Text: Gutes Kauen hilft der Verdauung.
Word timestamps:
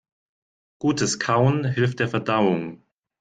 Gutes 0.79 1.19
Kauen 1.19 1.63
hilft 1.63 1.99
der 1.99 2.07
Verdauung. 2.07 2.81